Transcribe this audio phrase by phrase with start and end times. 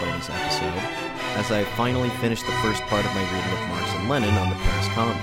[0.00, 0.80] bonus episode,
[1.36, 4.48] as I finally finished the first part of my reading of Marx and Lenin on
[4.50, 5.18] the Paris Commune.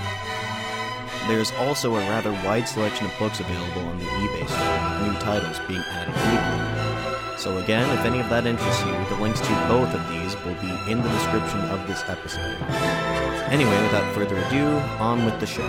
[1.28, 5.58] There's also a rather wide selection of books available on the eBay store, new titles
[5.66, 7.38] being added weekly.
[7.38, 10.54] So again, if any of that interests you, the links to both of these will
[10.60, 12.56] be in the description of this episode.
[13.50, 14.66] Anyway, without further ado,
[14.98, 15.68] on with the show.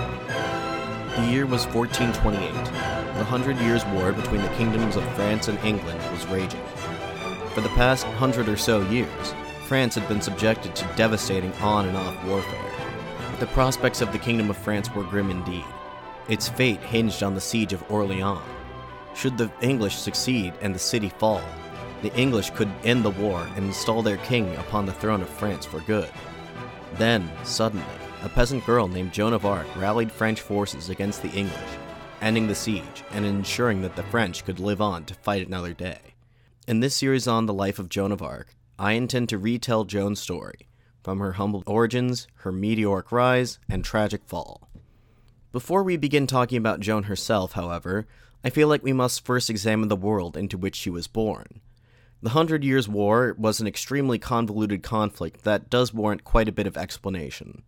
[1.16, 2.54] The year was 1428.
[3.18, 6.62] The Hundred Years' War between the kingdoms of France and England was raging.
[7.56, 9.34] For the past hundred or so years,
[9.66, 12.72] France had been subjected to devastating on and off warfare.
[13.40, 15.64] The prospects of the Kingdom of France were grim indeed.
[16.28, 18.42] Its fate hinged on the siege of Orleans.
[19.16, 21.42] Should the English succeed and the city fall,
[22.02, 25.66] the English could end the war and install their king upon the throne of France
[25.66, 26.12] for good.
[26.96, 27.86] Then, suddenly,
[28.22, 31.72] a peasant girl named Joan of Arc rallied French forces against the English,
[32.20, 36.15] ending the siege and ensuring that the French could live on to fight another day.
[36.68, 40.20] In this series on the life of Joan of Arc, I intend to retell Joan's
[40.20, 40.68] story,
[41.04, 44.68] from her humble origins, her meteoric rise, and tragic fall.
[45.52, 48.08] Before we begin talking about Joan herself, however,
[48.44, 51.62] I feel like we must first examine the world into which she was born.
[52.24, 56.66] The Hundred Years' War was an extremely convoluted conflict that does warrant quite a bit
[56.66, 57.62] of explanation.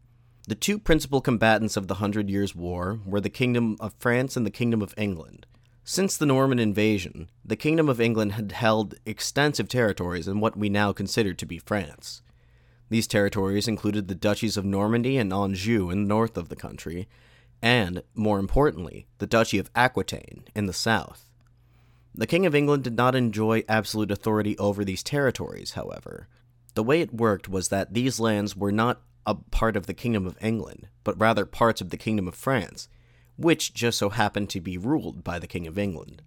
[0.47, 4.43] The two principal combatants of the Hundred Years' War were the Kingdom of France and
[4.43, 5.45] the Kingdom of England.
[5.89, 10.67] Since the Norman invasion, the Kingdom of England had held extensive territories in what we
[10.67, 12.21] now consider to be France.
[12.89, 17.07] These territories included the duchies of Normandy and Anjou in the north of the country,
[17.61, 21.29] and, more importantly, the Duchy of Aquitaine in the south.
[22.13, 26.27] The King of England did not enjoy absolute authority over these territories, however.
[26.73, 30.27] The way it worked was that these lands were not a part of the Kingdom
[30.27, 32.89] of England, but rather parts of the Kingdom of France,
[33.37, 36.21] which just so happened to be ruled by the King of England.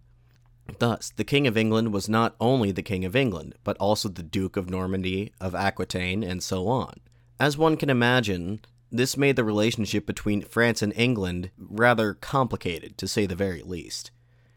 [0.78, 4.22] Thus, the King of England was not only the King of England, but also the
[4.22, 6.94] Duke of Normandy, of Aquitaine, and so on.
[7.38, 8.60] As one can imagine,
[8.91, 14.10] this made the relationship between France and England rather complicated, to say the very least.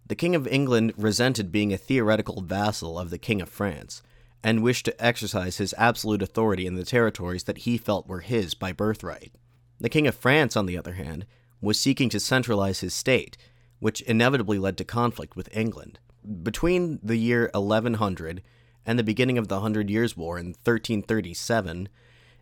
[0.06, 4.02] The King of England resented being a theoretical vassal of the King of France,
[4.44, 8.54] and wished to exercise his absolute authority in the territories that he felt were his
[8.54, 9.32] by birthright.
[9.80, 11.26] The King of France, on the other hand,
[11.64, 13.38] was seeking to centralize his state,
[13.80, 15.98] which inevitably led to conflict with England.
[16.44, 18.44] Between the year 1100
[18.86, 21.88] and the beginning of the Hundred Years' War in 1337,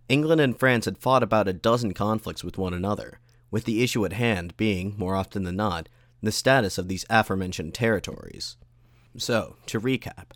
[0.09, 3.20] England and France had fought about a dozen conflicts with one another,
[3.52, 5.88] with the issue at hand being, more often than not,
[6.22, 8.58] the status of these aforementioned territories.
[9.18, 10.32] So, to recap,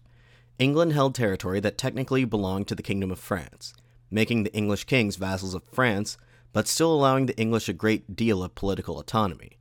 [0.59, 3.73] England held territory that technically belonged to the Kingdom of France,
[4.11, 6.17] making the English kings vassals of France,
[6.55, 9.57] but still allowing the English a great deal of political autonomy.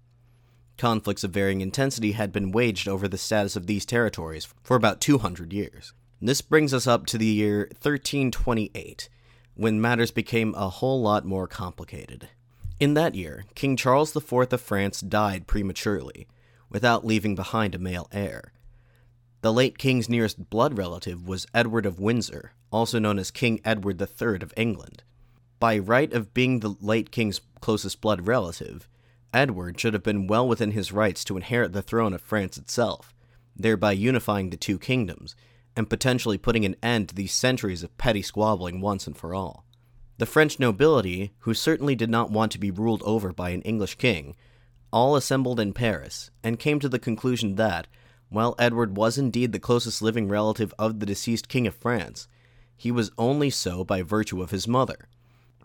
[0.79, 5.01] Conflicts of varying intensity had been waged over the status of these territories for about
[5.01, 5.93] 200 years.
[6.23, 9.09] This brings us up to the year 1328,
[9.55, 12.29] when matters became a whole lot more complicated.
[12.79, 16.29] In that year, King Charles IV of France died prematurely,
[16.71, 18.53] without leaving behind a male heir.
[19.41, 24.01] The late king's nearest blood relative was Edward of Windsor, also known as King Edward
[24.01, 25.03] III of England.
[25.65, 28.87] By right of being the late king's closest blood relative,
[29.33, 33.15] Edward should have been well within his rights to inherit the throne of France itself,
[33.57, 35.35] thereby unifying the two kingdoms,
[35.75, 39.65] and potentially putting an end to these centuries of petty squabbling once and for all.
[40.19, 43.95] The French nobility, who certainly did not want to be ruled over by an English
[43.95, 44.37] king,
[44.93, 47.87] all assembled in Paris and came to the conclusion that,
[48.29, 52.29] while Edward was indeed the closest living relative of the deceased King of France,
[52.77, 55.09] he was only so by virtue of his mother.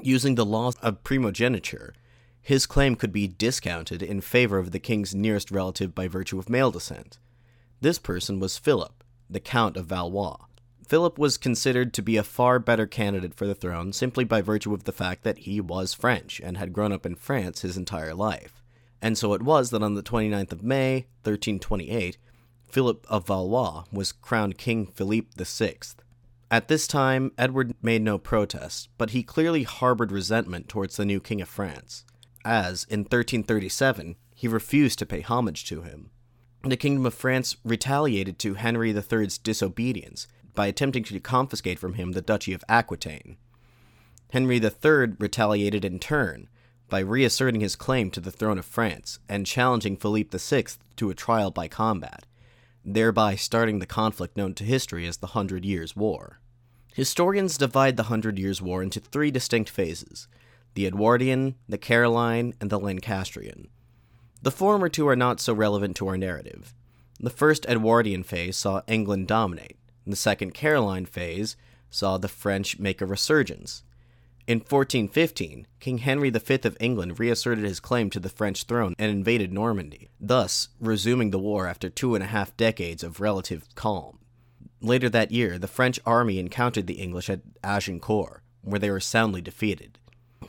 [0.02, 1.94] Using the laws of primogeniture,
[2.42, 6.50] his claim could be discounted in favor of the king's nearest relative by virtue of
[6.50, 7.20] male descent.
[7.82, 10.38] This person was Philip, the Count of Valois.
[10.88, 14.74] Philip was considered to be a far better candidate for the throne simply by virtue
[14.74, 18.16] of the fact that he was French and had grown up in France his entire
[18.16, 18.64] life.
[19.02, 22.18] And so it was that on the 29th of May, 1328,
[22.68, 25.78] Philip of Valois was crowned King Philippe VI.
[26.52, 31.20] At this time, Edward made no protest, but he clearly harbored resentment towards the new
[31.20, 32.06] King of France,
[32.44, 36.10] as, in 1337, he refused to pay homage to him.
[36.64, 42.14] The Kingdom of France retaliated to Henry III's disobedience by attempting to confiscate from him
[42.14, 43.38] the Duchy of Aquitaine.
[44.32, 46.50] Henry III retaliated in turn
[46.90, 51.16] by reasserting his claim to the throne of France and challenging Philippe VI to a
[51.16, 52.26] trial by combat,
[52.94, 56.40] thereby starting the conflict known to history as the Hundred Years' War.
[56.94, 60.28] Historians divide the Hundred Years' War into three distinct phases
[60.76, 63.68] the Edwardian, the Caroline, and the Lancastrian.
[64.42, 66.74] The former two are not so relevant to our narrative.
[67.20, 71.58] The first Edwardian phase saw England dominate, and the second Caroline phase
[71.90, 73.84] saw the French make a resurgence.
[74.50, 79.12] In 1415, King Henry V of England reasserted his claim to the French throne and
[79.12, 84.18] invaded Normandy, thus resuming the war after two and a half decades of relative calm.
[84.82, 89.40] Later that year, the French army encountered the English at Agincourt, where they were soundly
[89.40, 90.00] defeated.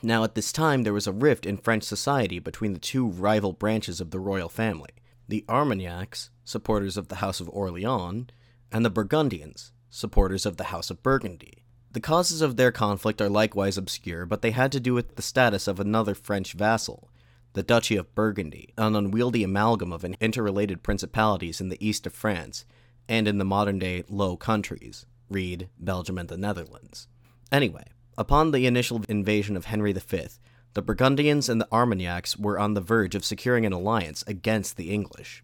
[0.03, 3.53] Now, at this time, there was a rift in French society between the two rival
[3.53, 4.93] branches of the royal family
[5.29, 8.29] the Armagnacs, supporters of the House of Orleans,
[8.73, 11.64] and the Burgundians, supporters of the House of Burgundy.
[11.93, 15.23] The causes of their conflict are likewise obscure, but they had to do with the
[15.23, 17.11] status of another French vassal,
[17.55, 22.65] the Duchy of Burgundy, an unwieldy amalgam of interrelated principalities in the east of France
[23.09, 27.09] and in the modern day Low Countries, read Belgium and the Netherlands.
[27.51, 30.29] Anyway, upon the initial invasion of Henry V,
[30.75, 34.93] the Burgundians and the Armagnacs were on the verge of securing an alliance against the
[34.93, 35.43] English.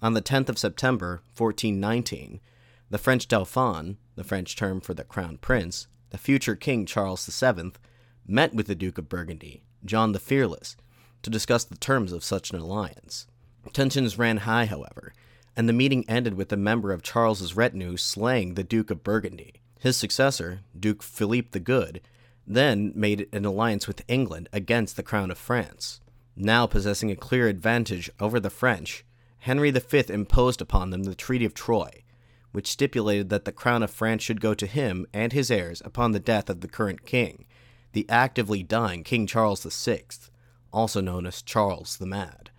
[0.00, 2.40] On the 10th of September, 1419,
[2.88, 7.72] the French Dauphin, the French term for the crown prince, the future King Charles VII,
[8.26, 10.76] met with the Duke of Burgundy, John the Fearless,
[11.22, 13.26] to discuss the terms of such an alliance.
[13.72, 15.12] Tensions ran high, however,
[15.56, 19.54] and the meeting ended with a member of Charles's retinue slaying the Duke of Burgundy.
[19.78, 22.00] His successor, Duke Philippe the Good,
[22.46, 26.00] then made an alliance with England against the crown of France.
[26.34, 29.04] Now possessing a clear advantage over the French,
[29.38, 32.01] Henry V imposed upon them the Treaty of Troyes,
[32.52, 36.12] which stipulated that the crown of France should go to him and his heirs upon
[36.12, 37.44] the death of the current king,
[37.92, 40.04] the actively dying King Charles VI,
[40.72, 42.50] also known as Charles the Mad.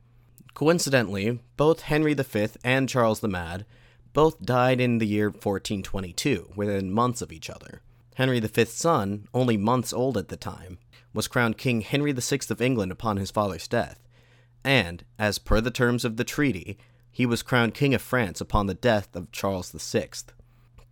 [0.53, 3.65] Coincidentally, both Henry V and Charles the Mad
[4.13, 7.81] both died in the year 1422, within months of each other.
[8.15, 10.77] Henry V's son, only months old at the time,
[11.13, 13.99] was crowned King Henry VI of England upon his father's death,
[14.63, 16.77] and, as per the terms of the treaty,
[17.13, 20.09] he was crowned King of France upon the death of Charles VI.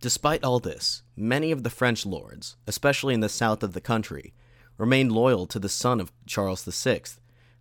[0.00, 4.32] Despite all this, many of the French lords, especially in the south of the country,
[4.78, 7.02] remained loyal to the son of Charles VI,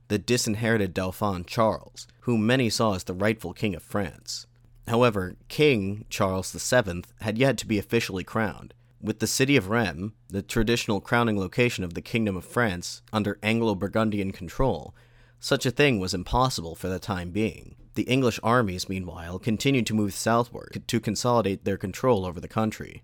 [0.09, 4.45] the disinherited Dauphin Charles, whom many saw as the rightful King of France.
[4.87, 10.11] However, King Charles VII had yet to be officially crowned, with the city of Rheims,
[10.29, 14.93] the traditional crowning location of the Kingdom of France, under Anglo Burgundian control,
[15.39, 17.75] such a thing was impossible for the time being.
[17.95, 23.03] The English armies, meanwhile, continued to move southward to consolidate their control over the country.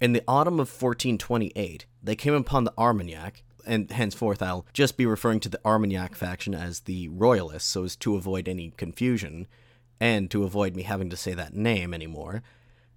[0.00, 5.06] In the autumn of 1428, they came upon the Armagnac, and henceforth I'll just be
[5.06, 9.48] referring to the Armagnac faction as the Royalists so as to avoid any confusion,
[10.00, 12.42] and to avoid me having to say that name anymore.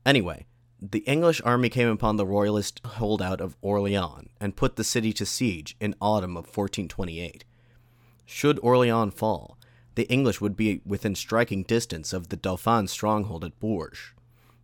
[0.05, 0.45] Anyway,
[0.81, 5.25] the English army came upon the royalist holdout of Orleans and put the city to
[5.25, 7.43] siege in autumn of 1428.
[8.25, 9.57] Should Orleans fall,
[9.95, 14.13] the English would be within striking distance of the Dauphin's stronghold at Bourges.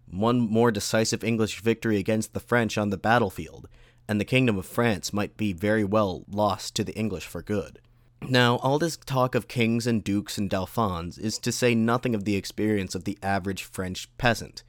[0.10, 3.70] One more decisive English victory against the French on the battlefield,
[4.08, 7.80] and the kingdom of France might be very well lost to the English for good.
[8.28, 12.26] Now, all this talk of kings and dukes and dauphins is to say nothing of
[12.26, 14.64] the experience of the average French peasant.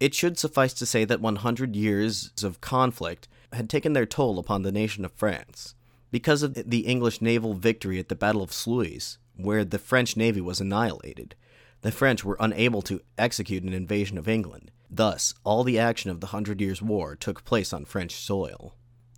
[0.00, 4.62] It should suffice to say that 100 years of conflict had taken their toll upon
[4.62, 5.74] the nation of France.
[6.10, 10.40] Because of the English naval victory at the Battle of Sluys, where the French navy
[10.40, 11.34] was annihilated,
[11.82, 14.70] the French were unable to execute an invasion of England.
[14.90, 18.74] Thus, all the action of the Hundred Years' War took place on French soil.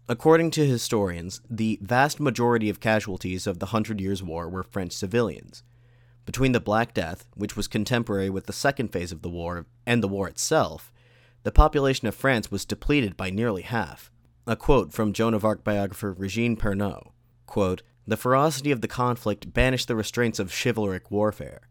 [0.09, 4.93] According to historians, the vast majority of casualties of the Hundred Years' War were French
[4.93, 5.63] civilians.
[6.25, 10.03] Between the Black Death, which was contemporary with the second phase of the war, and
[10.03, 10.93] the war itself,
[11.43, 14.11] the population of France was depleted by nearly half.
[14.47, 17.11] A quote from Joan of Arc biographer Regine Pernoud
[17.47, 21.63] quote, The ferocity of the conflict banished the restraints of chivalric warfare.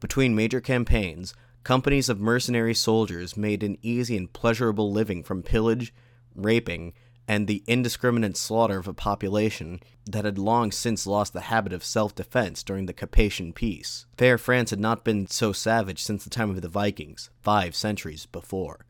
[0.00, 5.94] Between major campaigns, companies of mercenary soldiers made an easy and pleasurable living from pillage,
[6.34, 6.92] raping,
[7.28, 11.84] and the indiscriminate slaughter of a population that had long since lost the habit of
[11.84, 14.06] self defense during the Capetian Peace.
[14.16, 18.26] Fair France had not been so savage since the time of the Vikings, five centuries
[18.26, 18.86] before.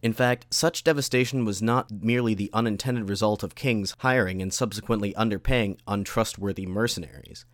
[0.00, 5.12] In fact, such devastation was not merely the unintended result of kings hiring and subsequently
[5.14, 7.44] underpaying untrustworthy mercenaries.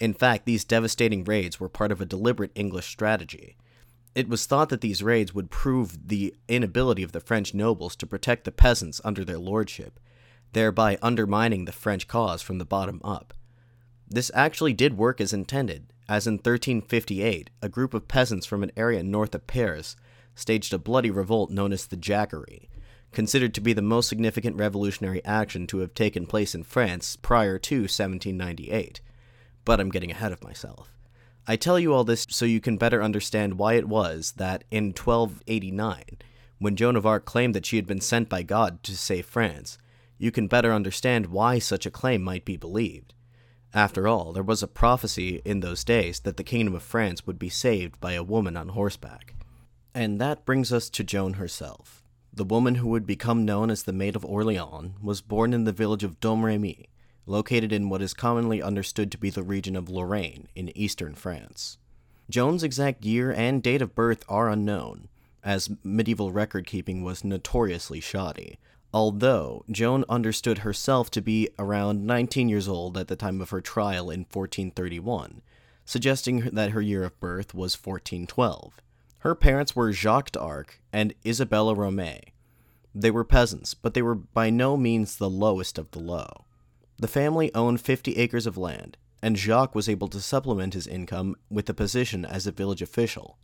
[0.00, 3.56] In fact, these devastating raids were part of a deliberate English strategy.
[4.14, 8.06] It was thought that these raids would prove the inability of the French nobles to
[8.06, 10.00] protect the peasants under their lordship,
[10.52, 13.34] thereby undermining the French cause from the bottom up.
[14.08, 18.72] This actually did work as intended, as in 1358, a group of peasants from an
[18.76, 19.96] area north of Paris
[20.34, 22.68] staged a bloody revolt known as the Jacquerie,
[23.12, 27.58] considered to be the most significant revolutionary action to have taken place in France prior
[27.58, 29.00] to 1798.
[29.64, 30.90] But I'm getting ahead of myself.
[31.46, 34.86] I tell you all this so you can better understand why it was that in
[34.86, 36.04] 1289,
[36.58, 39.78] when Joan of Arc claimed that she had been sent by God to save France,
[40.16, 43.12] you can better understand why such a claim might be believed.
[43.74, 47.38] After all, there was a prophecy in those days that the kingdom of France would
[47.38, 49.34] be saved by a woman on horseback.
[49.94, 52.02] And that brings us to Joan herself.
[52.32, 55.72] The woman who would become known as the Maid of Orleans was born in the
[55.72, 56.86] village of Domremy,
[57.26, 61.78] located in what is commonly understood to be the region of Lorraine in eastern France.
[62.28, 65.08] Joan's exact year and date of birth are unknown,
[65.44, 68.58] as medieval record keeping was notoriously shoddy,
[68.92, 73.60] although Joan understood herself to be around 19 years old at the time of her
[73.60, 75.40] trial in 1431,
[75.84, 78.80] suggesting that her year of birth was 1412.
[79.24, 82.20] Her parents were Jacques d'Arc and Isabella Romée.
[82.94, 86.44] They were peasants, but they were by no means the lowest of the low.
[86.98, 91.36] The family owned 50 acres of land, and Jacques was able to supplement his income
[91.48, 93.38] with a position as a village official.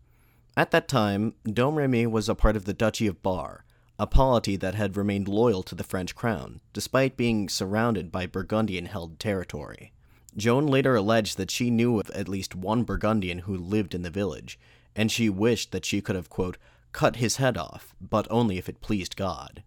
[0.55, 3.65] At that time, Domremy was a part of the Duchy of Bar,
[3.99, 8.85] a polity that had remained loyal to the French crown, despite being surrounded by Burgundian
[8.85, 9.95] held territory.
[10.37, 14.11] Joan later alleged that she knew of at least one Burgundian who lived in the
[14.11, 14.59] village,
[14.95, 16.57] and she wished that she could have, quote,
[16.93, 19.63] cut his head off, but only if it pleased God.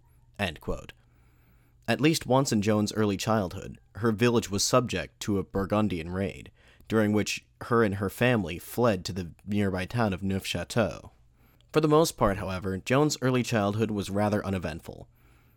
[1.88, 6.52] At least once in Joan's early childhood, her village was subject to a Burgundian raid,
[6.88, 11.12] during which her and her family fled to the nearby town of Neufchâteau.
[11.72, 15.08] For the most part, however, Joan's early childhood was rather uneventful.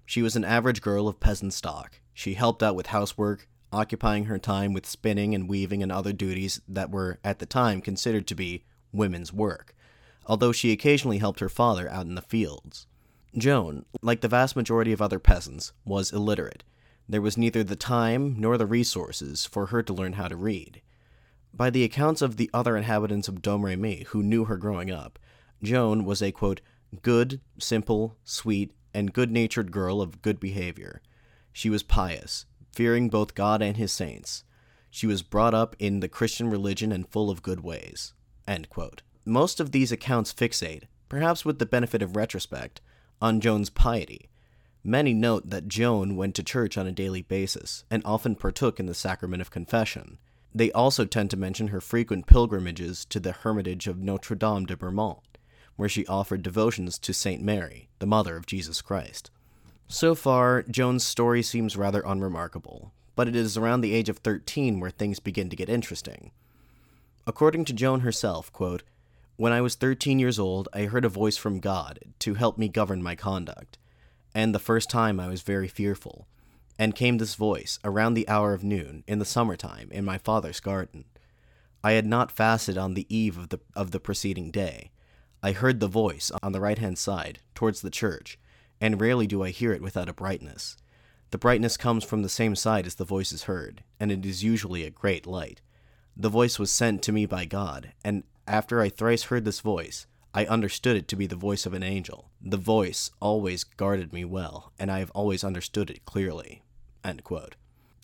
[0.04, 2.00] She was an average girl of peasant stock.
[2.14, 6.60] She helped out with housework, occupying her time with spinning and weaving and other duties
[6.68, 9.74] that were, at the time, considered to be women's work,
[10.26, 12.86] although she occasionally helped her father out in the fields.
[13.36, 16.64] Joan, like the vast majority of other peasants, was illiterate.
[17.08, 20.82] There was neither the time nor the resources for her to learn how to read.
[21.54, 25.18] By the accounts of the other inhabitants of Domremy who knew her growing up,
[25.62, 26.60] Joan was a quote,
[27.02, 31.00] good, simple, sweet, and good natured girl of good behavior.
[31.52, 34.44] She was pious, fearing both God and his saints.
[34.90, 38.14] She was brought up in the Christian religion and full of good ways.
[39.24, 42.80] Most of these accounts fixate, perhaps with the benefit of retrospect,
[43.20, 44.28] on Joan's piety.
[44.84, 48.86] Many note that Joan went to church on a daily basis and often partook in
[48.86, 50.18] the sacrament of confession.
[50.54, 54.76] They also tend to mention her frequent pilgrimages to the hermitage of Notre Dame de
[54.76, 55.18] Bermont,
[55.74, 59.30] where she offered devotions to Saint Mary, the mother of Jesus Christ.
[59.88, 64.80] So far, Joan's story seems rather unremarkable, but it is around the age of 13
[64.80, 66.30] where things begin to get interesting.
[67.28, 68.84] According to Joan herself, quote,
[69.34, 72.68] When I was 13 years old, I heard a voice from God to help me
[72.68, 73.78] govern my conduct.
[74.32, 76.28] And the first time I was very fearful.
[76.78, 80.18] And came this voice, around the hour of noon, in the summer time, in my
[80.18, 81.04] father's garden.
[81.82, 84.92] I had not fasted on the eve of the, of the preceding day.
[85.42, 88.38] I heard the voice on the right hand side, towards the church,
[88.80, 90.76] and rarely do I hear it without a brightness.
[91.32, 94.44] The brightness comes from the same side as the voice is heard, and it is
[94.44, 95.60] usually a great light.
[96.18, 100.06] The voice was sent to me by God, and after I thrice heard this voice,
[100.32, 102.30] I understood it to be the voice of an angel.
[102.40, 106.62] The voice always guarded me well, and I have always understood it clearly.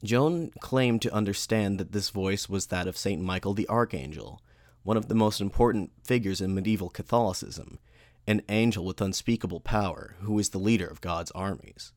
[0.04, 3.23] Joan claimed to understand that this voice was that of St.
[3.23, 4.42] Michael the Archangel,
[4.83, 7.78] one of the most important figures in medieval Catholicism,
[8.26, 11.92] an angel with unspeakable power who is the leader of God's armies.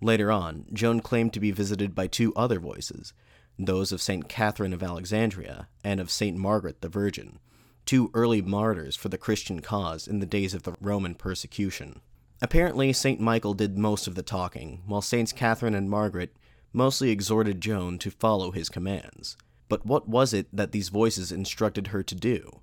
[0.00, 3.12] Later on, Joan claimed to be visited by two other voices,
[3.58, 4.28] those of St.
[4.28, 6.36] Catherine of Alexandria and of St.
[6.36, 7.38] Margaret the Virgin,
[7.86, 12.00] two early martyrs for the Christian cause in the days of the Roman persecution.
[12.42, 13.20] Apparently, St.
[13.20, 16.34] Michael did most of the talking, while Saints Catherine and Margaret
[16.72, 19.36] mostly exhorted Joan to follow his commands.
[19.68, 22.60] But what was it that these voices instructed her to do?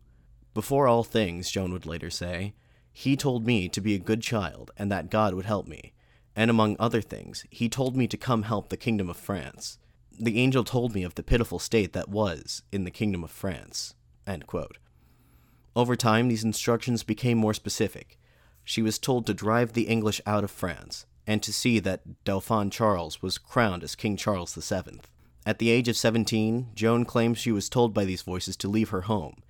[0.53, 2.53] Before all things, Joan would later say,
[2.91, 5.93] he told me to be a good child and that God would help me.
[6.35, 9.77] And among other things, he told me to come help the kingdom of France
[10.21, 13.95] the angel told me of the pitiful state that was in the kingdom of France.
[15.75, 18.19] Over time, these instructions became more specific.
[18.63, 22.69] She was told to drive the English out of France, and to see that Dauphin
[22.69, 25.01] Charles was crowned as King Charles VII.
[25.43, 28.89] At the age of 17, Joan claims she was told by these voices to leave
[28.89, 29.41] her home,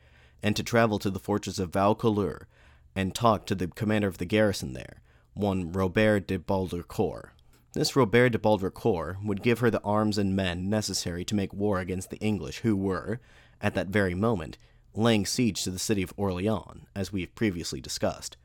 [0.41, 2.45] and to travel to the fortress of Vaucouleurs
[2.95, 5.01] and talk to the commander of the garrison there,
[5.33, 7.31] one Robert de Baudricourt.
[7.73, 11.79] This Robert de Baudricourt would give her the arms and men necessary to make war
[11.79, 13.21] against the English, who were,
[13.61, 14.57] at that very moment,
[14.93, 18.35] laying siege to the city of Orleans, as we have previously discussed.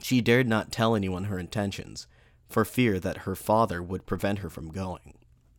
[0.00, 2.06] She dared not tell anyone her intentions,
[2.48, 5.14] for fear that her father would prevent her from going.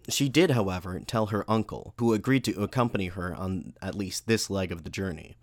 [0.07, 4.49] She did, however, tell her uncle, who agreed to accompany her on at least this
[4.49, 5.35] leg of the journey.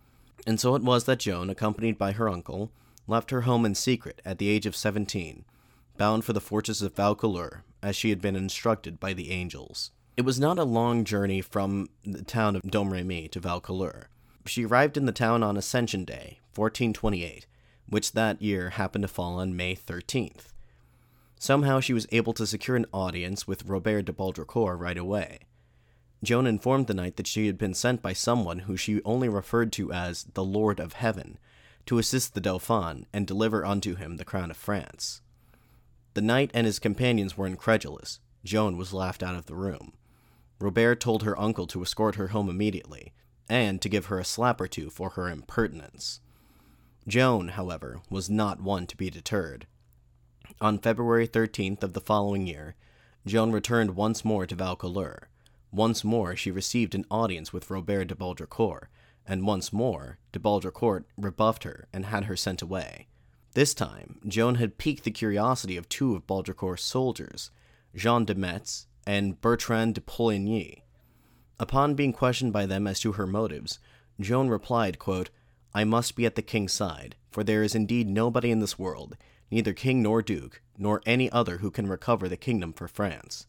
[0.47, 2.73] And so it was that Joan, accompanied by her uncle,
[3.07, 5.45] left her home in secret at the age of seventeen,
[5.99, 9.91] bound for the fortress of Vaucouleurs, as she had been instructed by the angels.
[10.17, 14.07] It was not a long journey from the town of Domremy to Vaucouleurs.
[14.47, 17.47] She arrived in the town on Ascension Day, 1428,
[17.89, 20.53] which that year happened to fall on May 13th.
[21.39, 25.41] Somehow she was able to secure an audience with Robert de Baudricourt right away.
[26.23, 29.73] Joan informed the knight that she had been sent by someone who she only referred
[29.75, 31.39] to as the Lord of Heaven
[31.87, 35.21] to assist the Dauphin and deliver unto him the crown of France.
[36.15, 38.21] The knight and his companions were incredulous.
[38.45, 39.93] Joan was laughed out of the room.
[40.61, 43.13] Robert told her uncle to escort her home immediately,
[43.49, 46.21] and to give her a slap or two for her impertinence.
[47.07, 49.67] Joan, however, was not one to be deterred.
[50.61, 52.77] On February 13th of the following year,
[53.27, 55.27] Joan returned once more to Vaucouleurs.
[55.73, 58.87] Once more she received an audience with Robert de Baudricourt,
[59.27, 63.09] and once more de Baudricourt rebuffed her and had her sent away.
[63.55, 67.53] This time, Joan had piqued the curiosity of two of Baudricourt's soldiers,
[67.95, 70.83] Jean de Metz and Bertrand de Poligny.
[71.61, 73.79] Upon being questioned by them as to her motives,
[74.19, 75.31] Joan replied, quote,
[75.73, 79.17] I must be at the king's side, for there is indeed nobody in this world,
[79.53, 83.47] neither king nor duke, nor any other who can recover the kingdom for France.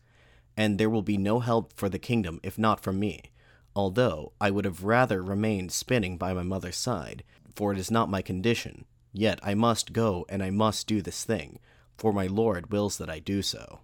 [0.55, 3.31] And there will be no help for the kingdom if not from me,
[3.75, 7.23] although I would have rather remained spinning by my mother's side,
[7.55, 8.85] for it is not my condition.
[9.17, 11.59] Yet I must go, and I must do this thing,
[11.97, 13.79] for my lord wills that I do so.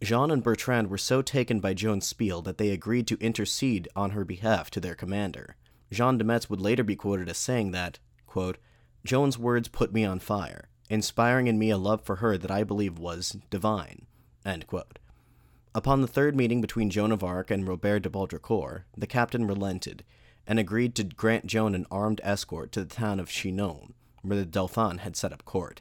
[0.00, 4.10] Jean and Bertrand were so taken by Joan's spiel that they agreed to intercede on
[4.10, 5.56] her behalf to their commander.
[5.90, 7.98] Jean de Metz would later be quoted as saying that,
[8.28, 8.58] quote,
[9.04, 12.62] Joan's words put me on fire, inspiring in me a love for her that I
[12.62, 14.06] believe was divine.
[15.74, 20.04] Upon the third meeting between Joan of Arc and Robert de Baudricourt, the captain relented
[20.46, 24.46] and agreed to grant Joan an armed escort to the town of Chinon, where the
[24.46, 25.80] Dauphin had set up court.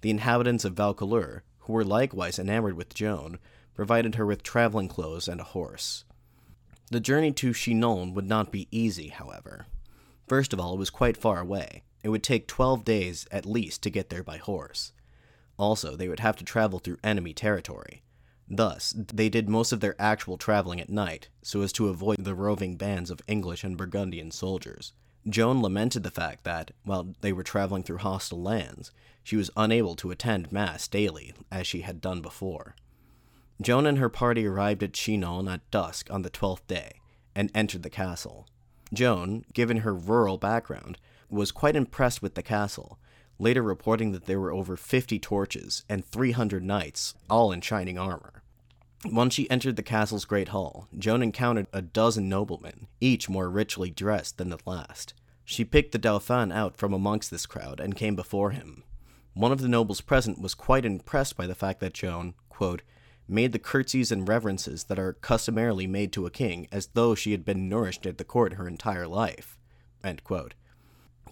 [0.00, 3.38] The inhabitants of Vaucouleurs, who were likewise enamored with Joan,
[3.74, 6.04] provided her with traveling clothes and a horse.
[6.90, 9.66] The journey to Chinon would not be easy, however.
[10.28, 11.82] First of all, it was quite far away.
[12.02, 14.92] It would take twelve days at least to get there by horse.
[15.56, 18.02] Also, they would have to travel through enemy territory.
[18.48, 22.34] Thus, they did most of their actual traveling at night, so as to avoid the
[22.34, 24.92] roving bands of English and Burgundian soldiers.
[25.28, 28.90] Joan lamented the fact that, while they were traveling through hostile lands,
[29.22, 32.76] she was unable to attend Mass daily as she had done before.
[33.62, 37.00] Joan and her party arrived at Chinon at dusk on the twelfth day
[37.34, 38.46] and entered the castle.
[38.92, 40.98] Joan, given her rural background,
[41.30, 42.98] was quite impressed with the castle,
[43.38, 48.42] later reporting that there were over 50 torches and 300 knights, all in shining armor.
[49.04, 53.90] Once she entered the castle's great hall, Joan encountered a dozen noblemen, each more richly
[53.90, 55.12] dressed than the last.
[55.44, 58.82] She picked the Dauphin out from amongst this crowd and came before him.
[59.34, 62.82] One of the nobles present was quite impressed by the fact that Joan, quote,
[63.28, 67.32] made the curtsies and reverences that are customarily made to a king as though she
[67.32, 69.58] had been nourished at the court her entire life.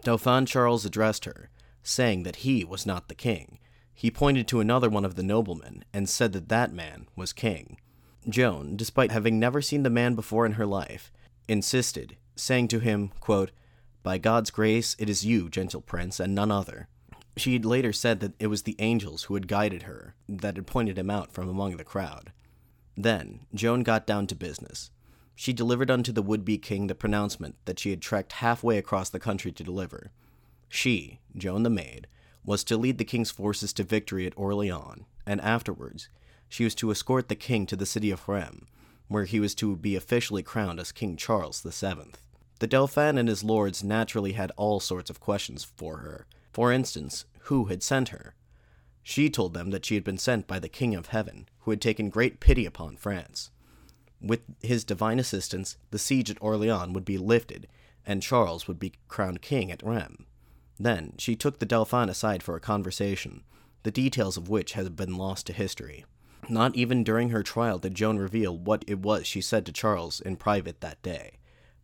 [0.03, 1.49] Dauphin Charles addressed her,
[1.83, 3.59] saying that he was not the king.
[3.95, 7.79] He pointed to another one of the noblemen and said that that man was king.
[8.29, 11.12] Joan, despite having never seen the man before in her life,
[11.49, 13.51] insisted, saying to him, quote,
[14.03, 16.88] By God's grace, it is you, gentle prince, and none other.
[17.37, 20.66] She had later said that it was the angels who had guided her, that had
[20.66, 22.33] pointed him out from among the crowd.
[22.97, 24.90] Then, Joan got down to business.
[25.35, 29.09] She delivered unto the would be king the pronouncement that she had trekked halfway across
[29.09, 30.11] the country to deliver.
[30.75, 32.07] She, Joan the Maid,
[32.47, 36.09] was to lead the king's forces to victory at Orleans, and afterwards
[36.49, 38.67] she was to escort the king to the city of Rheims,
[39.07, 42.13] where he was to be officially crowned as King Charles VII.
[42.59, 46.27] The Dauphin and his lords naturally had all sorts of questions for her.
[46.55, 48.35] For instance, who had sent her?
[49.03, 51.83] She told them that she had been sent by the King of Heaven, who had
[51.83, 53.51] taken great pity upon France.
[54.23, 57.69] With his divine assistance, the siege at Orleans would be lifted,
[58.07, 60.25] and Charles would be crowned king at Rheims.
[60.79, 63.43] Then she took the Dauphin aside for a conversation,
[63.83, 66.05] the details of which have been lost to history.
[66.49, 70.21] Not even during her trial did Joan reveal what it was she said to Charles
[70.21, 71.39] in private that day.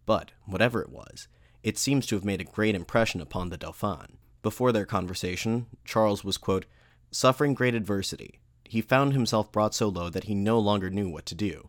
[0.04, 1.28] But, whatever it was,
[1.62, 4.18] it seems to have made a great impression upon the Dauphin.
[4.42, 6.66] Before their conversation, Charles was, quote,
[7.10, 8.40] suffering great adversity.
[8.64, 11.68] He found himself brought so low that he no longer knew what to do.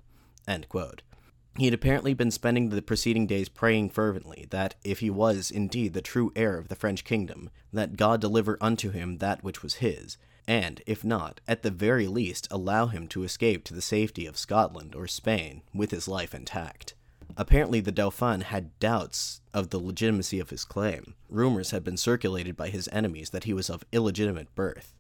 [1.60, 5.94] He had apparently been spending the preceding days praying fervently that, if he was indeed
[5.94, 9.76] the true heir of the French kingdom, that God deliver unto him that which was
[9.76, 10.18] his,
[10.48, 14.38] and, if not, at the very least allow him to escape to the safety of
[14.38, 16.94] Scotland or Spain with his life intact.
[17.36, 21.14] Apparently, the Dauphin had doubts of the legitimacy of his claim.
[21.28, 24.94] Rumors had been circulated by his enemies that he was of illegitimate birth.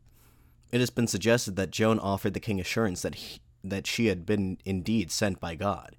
[0.74, 4.26] It has been suggested that Joan offered the king assurance that he, that she had
[4.26, 5.96] been indeed sent by God,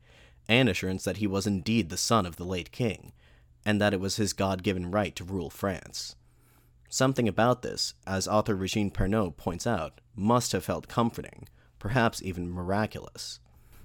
[0.51, 3.13] and assurance that he was indeed the son of the late king,
[3.65, 6.17] and that it was his God given right to rule France.
[6.89, 12.51] Something about this, as author Regine Pernoud points out, must have felt comforting, perhaps even
[12.51, 13.39] miraculous.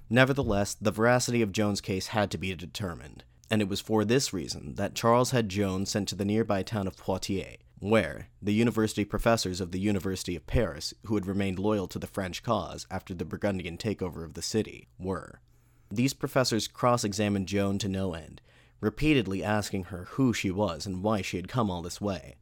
[0.10, 4.34] Nevertheless, the veracity of Joan's case had to be determined, and it was for this
[4.34, 9.06] reason that Charles had Joan sent to the nearby town of Poitiers, where the university
[9.06, 13.14] professors of the University of Paris, who had remained loyal to the French cause after
[13.14, 15.42] the Burgundian takeover of the city, were.
[15.96, 18.42] These professors cross examined Joan to no end,
[18.82, 22.36] repeatedly asking her who she was and why she had come all this way.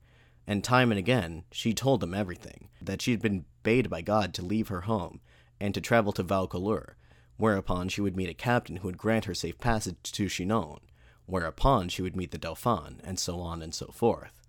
[0.47, 4.33] And time and again, she told them everything that she had been bade by God
[4.33, 5.21] to leave her home
[5.59, 6.95] and to travel to Vaucouleurs,
[7.37, 10.79] whereupon she would meet a captain who would grant her safe passage to Chinon,
[11.27, 14.41] whereupon she would meet the Dauphin, and so on and so forth.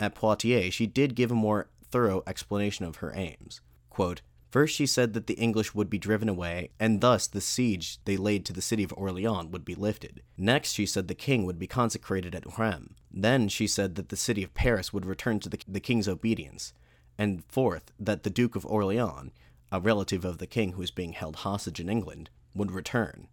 [0.00, 3.60] At Poitiers, she did give a more thorough explanation of her aims.
[3.90, 4.22] Quote,
[4.54, 8.16] First, she said that the English would be driven away, and thus the siege they
[8.16, 10.22] laid to the city of Orleans would be lifted.
[10.38, 12.94] Next, she said the king would be consecrated at Rheims.
[13.12, 16.72] Then, she said that the city of Paris would return to the, the king's obedience.
[17.18, 19.32] And fourth, that the Duke of Orleans,
[19.72, 23.26] a relative of the king who was being held hostage in England, would return.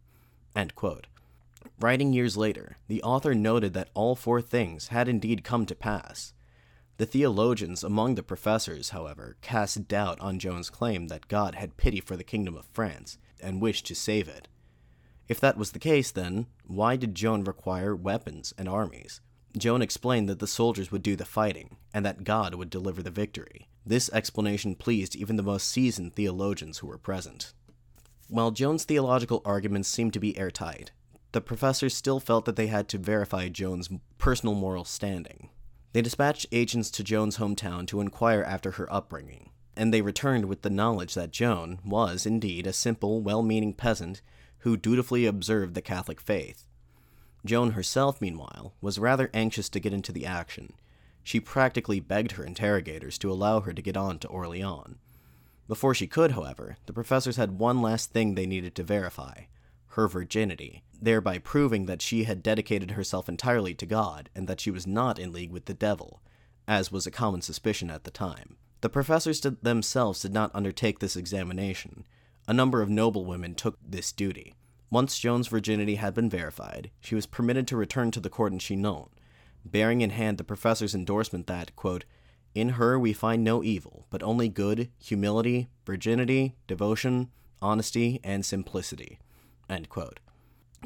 [1.80, 6.34] Writing years later, the author noted that all four things had indeed come to pass.
[7.02, 12.00] The theologians among the professors, however, cast doubt on Joan's claim that God had pity
[12.00, 14.48] for the kingdom of France and wished to save it.
[15.28, 19.20] If that was the case, then, why did Joan require weapons and armies?
[19.58, 23.10] Joan explained that the soldiers would do the fighting, and that God would deliver the
[23.10, 23.68] victory.
[23.84, 27.52] This explanation pleased even the most seasoned theologians who were present.
[28.28, 30.92] While Joan's theological arguments seemed to be airtight,
[31.32, 35.50] the professors still felt that they had to verify Joan's personal moral standing.
[35.94, 40.62] They dispatched agents to Joan's hometown to inquire after her upbringing, and they returned with
[40.62, 44.22] the knowledge that Joan was indeed a simple, well meaning peasant
[44.60, 46.66] who dutifully observed the Catholic faith.
[47.46, 50.74] Joan herself, meanwhile, was rather anxious to get into the action.
[51.24, 54.98] She practically begged her interrogators to allow her to get on to Orleans.
[55.68, 59.44] Before she could, however, the professors had one last thing they needed to verify
[59.92, 64.72] her virginity, thereby proving that she had dedicated herself entirely to God and that she
[64.72, 66.22] was not in league with the devil,
[66.68, 68.58] as was a common suspicion at the time.
[68.82, 72.06] The professors themselves did not undertake this examination.
[72.48, 74.56] A number of noblewomen took this duty.
[74.90, 78.60] Once Joan's virginity had been verified, she was permitted to return to the court in
[78.60, 79.10] Chinon,
[79.64, 82.06] bearing in hand the professor's endorsement that, quote,
[82.54, 87.30] in her we find no evil, but only good, humility, virginity, devotion,
[87.62, 89.20] honesty, and simplicity.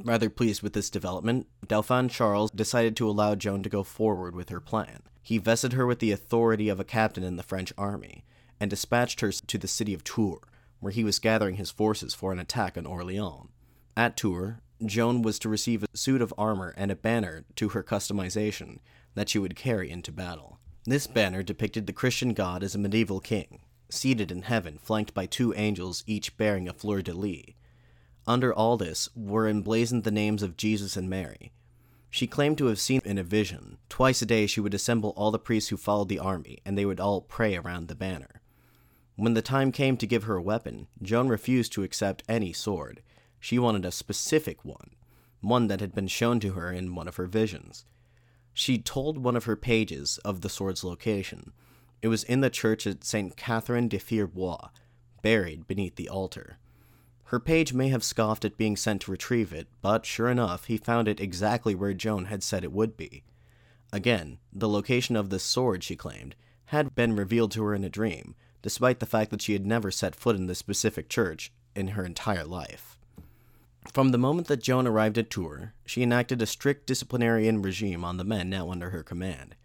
[0.04, 4.50] Rather pleased with this development, Dauphin Charles decided to allow Joan to go forward with
[4.50, 5.02] her plan.
[5.24, 8.26] He vested her with the authority of a captain in the French army,
[8.60, 10.42] and dispatched her to the city of Tours,
[10.80, 13.50] where he was gathering his forces for an attack on Orleans.
[13.98, 17.82] At Tours, Joan was to receive a suit of armor and a banner to her
[17.82, 18.80] customization
[19.14, 20.60] that she would carry into battle.
[20.84, 25.26] This banner depicted the Christian God as a medieval king, seated in heaven, flanked by
[25.26, 27.54] two angels, each bearing a fleur de lis.
[28.28, 31.52] Under all this were emblazoned the names of Jesus and Mary.
[32.10, 33.78] She claimed to have seen in a vision.
[33.90, 36.86] Twice a day she would assemble all the priests who followed the army, and they
[36.86, 38.42] would all pray around the banner.
[39.16, 43.02] When the time came to give her a weapon, Joan refused to accept any sword.
[43.40, 44.92] She wanted a specific one,
[45.42, 47.86] one that had been shown to her in one of her visions.
[48.54, 51.52] She told one of her pages of the sword's location.
[52.02, 53.36] It was in the church at St.
[53.36, 54.70] Catherine de Fierbois,
[55.22, 56.58] buried beneath the altar.
[57.30, 60.78] Her page may have scoffed at being sent to retrieve it, but sure enough, he
[60.78, 63.24] found it exactly where Joan had said it would be.
[63.92, 66.36] Again, the location of this sword, she claimed,
[66.66, 69.90] had been revealed to her in a dream, despite the fact that she had never
[69.90, 73.00] set foot in this specific church in her entire life.
[73.92, 78.18] From the moment that Joan arrived at Tours, she enacted a strict disciplinarian regime on
[78.18, 79.56] the men now under her command.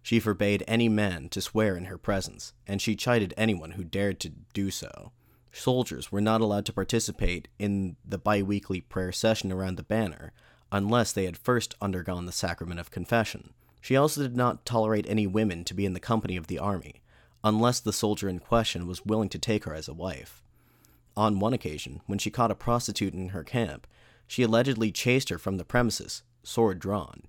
[0.00, 4.20] She forbade any man to swear in her presence, and she chided anyone who dared
[4.20, 5.10] to do so
[5.52, 10.32] soldiers were not allowed to participate in the bi weekly prayer session around the banner
[10.72, 13.52] unless they had first undergone the sacrament of confession.
[13.80, 17.02] She also did not tolerate any women to be in the company of the army,
[17.42, 20.42] unless the soldier in question was willing to take her as a wife.
[21.16, 23.86] On one occasion, when she caught a prostitute in her camp,
[24.30, 27.22] She allegedly chased her from the premises, sword drawn.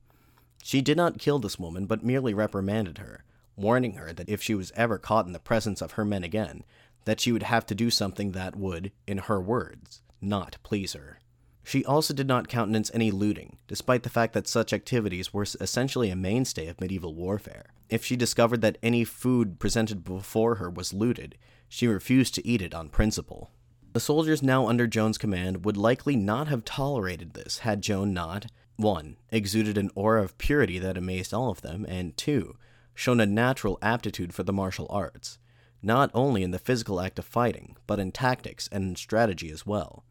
[0.61, 3.23] She did not kill this woman, but merely reprimanded her,
[3.55, 6.63] warning her that if she was ever caught in the presence of her men again,
[7.05, 11.19] that she would have to do something that would, in her words, not please her.
[11.63, 16.09] She also did not countenance any looting, despite the fact that such activities were essentially
[16.09, 17.67] a mainstay of medieval warfare.
[17.89, 21.37] If she discovered that any food presented before her was looted,
[21.69, 23.51] she refused to eat it on principle.
[23.93, 28.47] The soldiers now under Joan's command would likely not have tolerated this had Joan not
[28.77, 29.17] 1.
[29.31, 32.55] exuded an aura of purity that amazed all of them, and 2.
[32.95, 35.37] shown a natural aptitude for the martial arts,
[35.81, 39.65] not only in the physical act of fighting, but in tactics and in strategy as
[39.65, 40.03] well.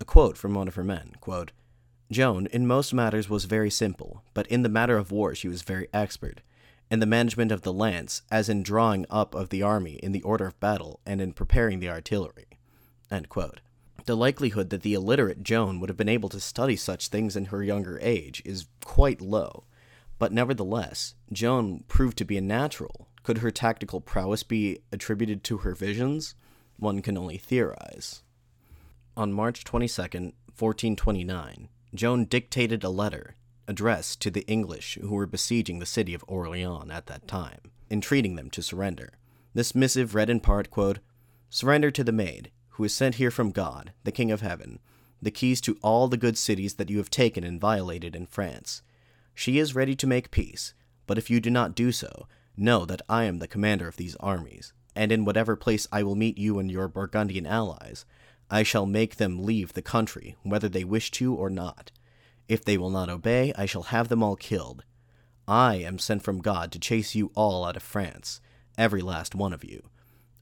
[0.00, 1.52] A quote from one of her men quote,
[2.10, 5.62] Joan, in most matters, was very simple, but in the matter of war she was
[5.62, 6.42] very expert.
[6.90, 10.22] In the management of the lance, as in drawing up of the army in the
[10.22, 12.58] order of battle, and in preparing the artillery.
[14.04, 17.46] The likelihood that the illiterate Joan would have been able to study such things in
[17.46, 19.64] her younger age is quite low,
[20.18, 23.08] but nevertheless, Joan proved to be a natural.
[23.24, 26.34] Could her tactical prowess be attributed to her visions?
[26.76, 28.22] One can only theorize.
[29.16, 33.34] On March 22, 1429, Joan dictated a letter
[33.66, 38.36] addressed to the English who were besieging the city of Orleans at that time, entreating
[38.36, 39.14] them to surrender.
[39.54, 40.98] This missive read in part, quote,
[41.48, 44.80] Surrender to the maid, who is sent here from God, the King of Heaven,
[45.22, 48.82] the keys to all the good cities that you have taken and violated in France.
[49.34, 50.74] She is ready to make peace,
[51.06, 54.16] but if you do not do so, know that I am the commander of these
[54.16, 58.04] armies, and in whatever place I will meet you and your Burgundian allies,
[58.50, 61.90] I shall make them leave the country, whether they wish to or not.
[62.48, 64.84] If they will not obey, I shall have them all killed.
[65.48, 68.40] I am sent from God to chase you all out of France,
[68.78, 69.88] every last one of you.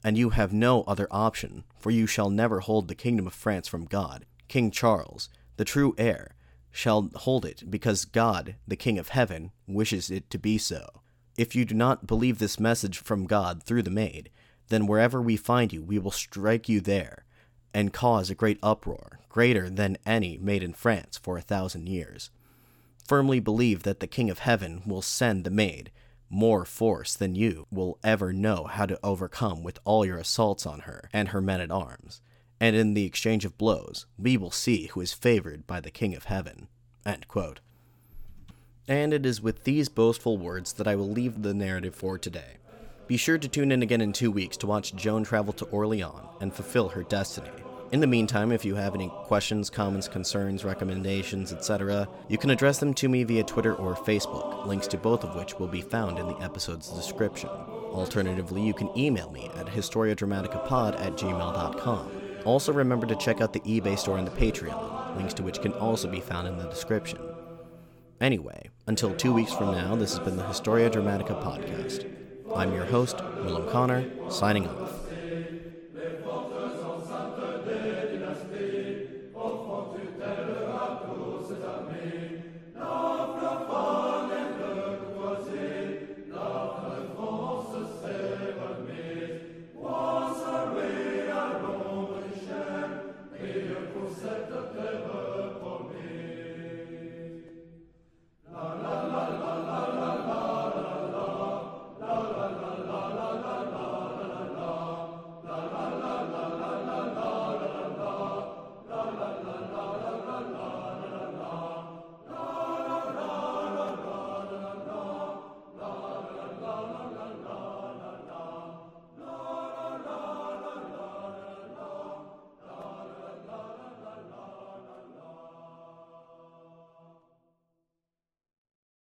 [0.03, 3.67] And you have no other option, for you shall never hold the kingdom of France
[3.67, 4.25] from God.
[4.47, 6.35] King Charles, the true heir,
[6.71, 11.02] shall hold it because God, the King of heaven, wishes it to be so.
[11.37, 14.29] If you do not believe this message from God through the maid,
[14.69, 17.25] then wherever we find you, we will strike you there
[17.73, 22.29] and cause a great uproar, greater than any made in France for a thousand years.
[23.07, 25.91] Firmly believe that the King of Heaven will send the maid
[26.29, 30.81] more force than you will ever know how to overcome with all your assaults on
[30.81, 32.21] her and her men at arms.
[32.59, 36.15] And in the exchange of blows, we will see who is favored by the King
[36.15, 36.67] of Heaven.
[38.87, 42.57] And it is with these boastful words that I will leave the narrative for today.
[43.07, 46.27] Be sure to tune in again in two weeks to watch Joan travel to Orleans
[46.41, 47.49] and fulfill her destiny.
[47.93, 52.79] In the meantime, if you have any questions, comments, concerns, recommendations, etc., you can address
[52.79, 56.17] them to me via Twitter or Facebook, links to both of which will be found
[56.17, 57.49] in the episode's description.
[57.49, 62.11] Alternatively, you can email me at historiadramaticapod at gmail.com.
[62.45, 65.73] Also, remember to check out the eBay store and the Patreon, links to which can
[65.73, 67.19] also be found in the description.
[68.21, 72.05] Anyway, until two weeks from now, this has been the Historia Dramatica podcast.
[72.55, 74.82] I'm your host, Will O'Connor, signing off.